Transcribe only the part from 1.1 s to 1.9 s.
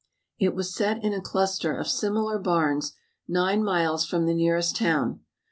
a cluster of